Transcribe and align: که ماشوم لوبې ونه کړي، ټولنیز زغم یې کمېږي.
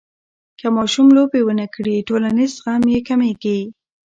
که 0.59 0.67
ماشوم 0.77 1.07
لوبې 1.17 1.41
ونه 1.45 1.67
کړي، 1.75 2.05
ټولنیز 2.07 2.51
زغم 2.57 2.83
یې 2.93 2.99
کمېږي. 3.07 3.59